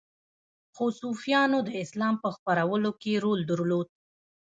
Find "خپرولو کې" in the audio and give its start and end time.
2.35-3.13